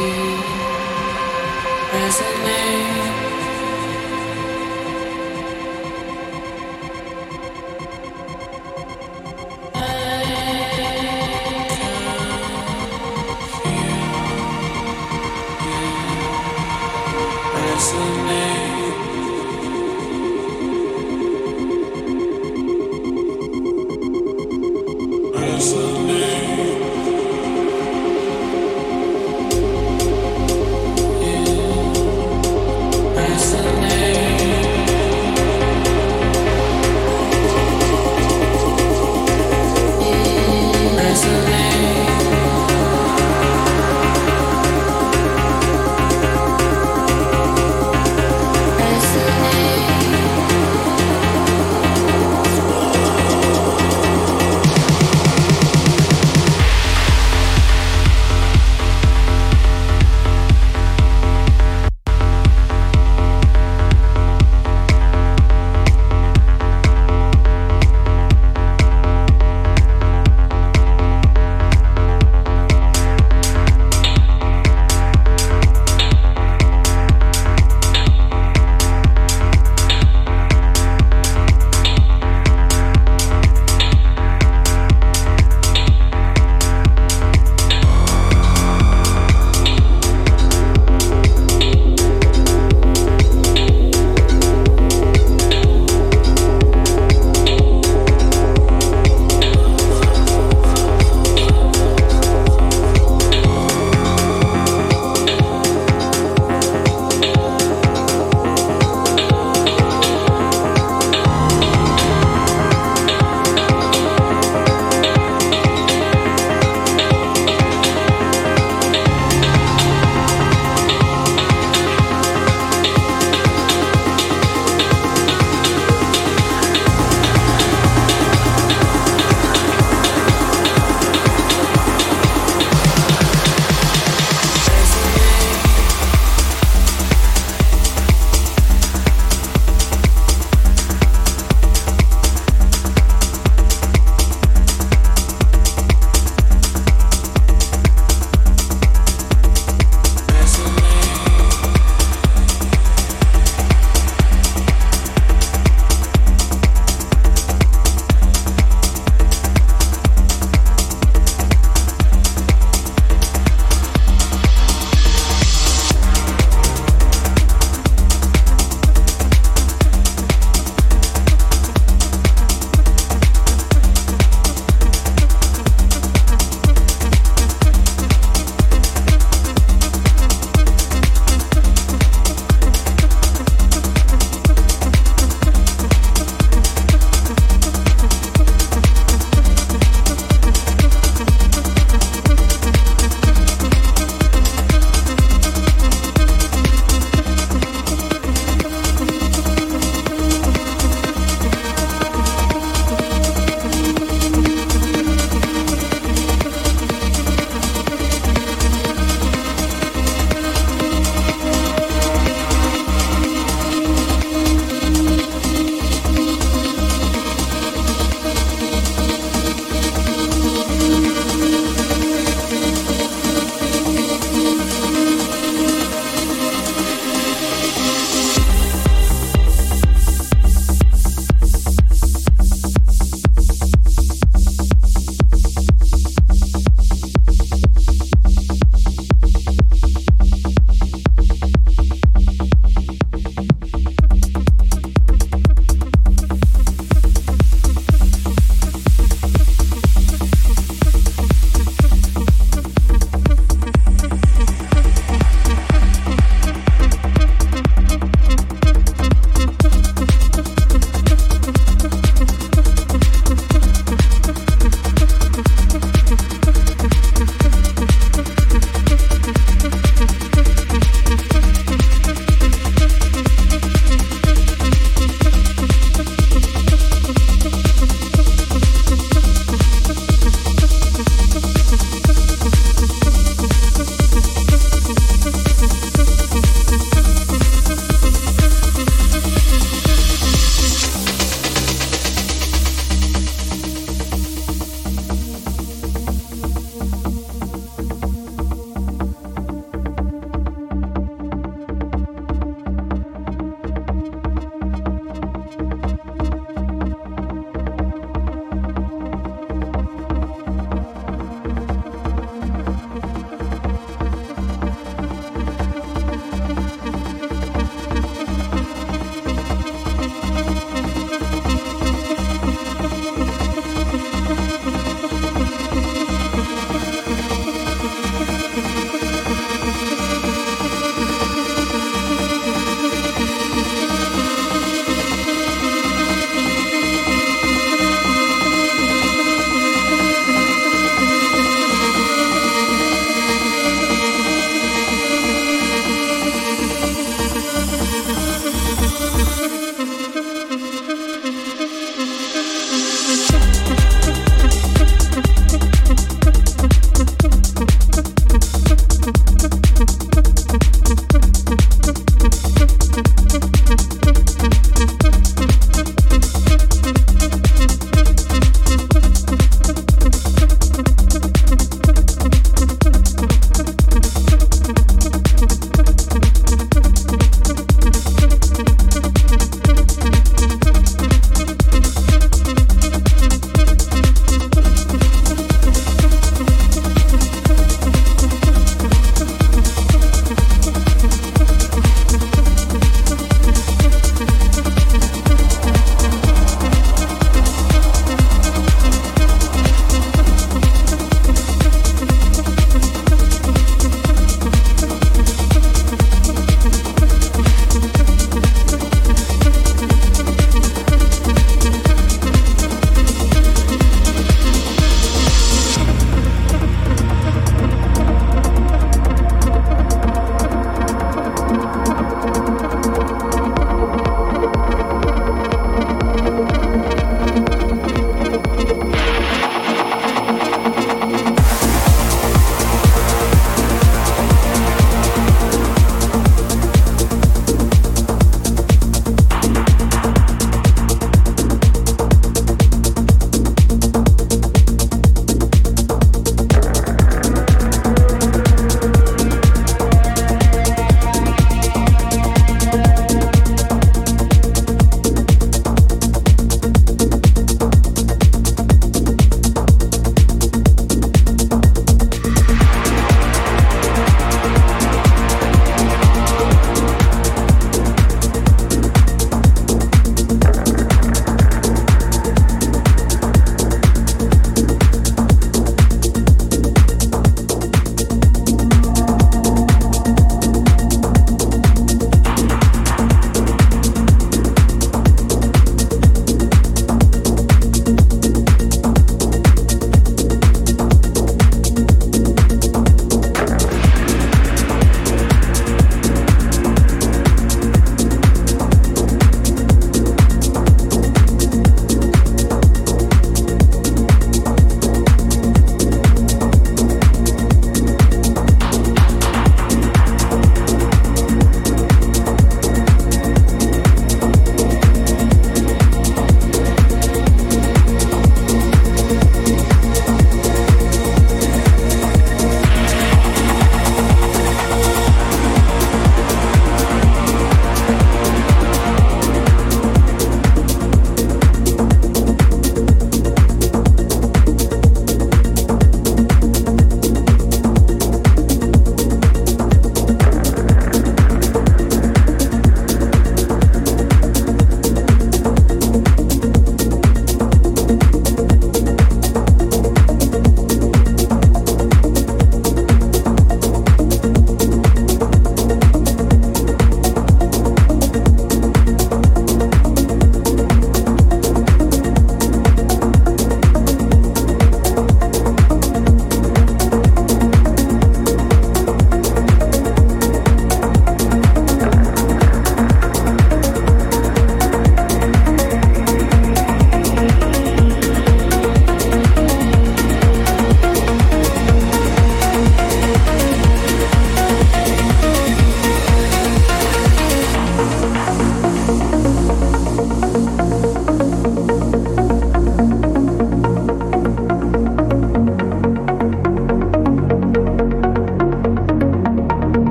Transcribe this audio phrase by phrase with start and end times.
[0.00, 0.29] you.